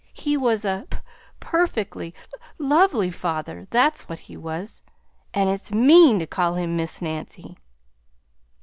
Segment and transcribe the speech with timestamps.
[0.15, 0.97] He was a p
[1.39, 4.81] perfectly l lovely father, that's what he was,
[5.31, 7.55] and it's MEAN to call him Miss Nancy!"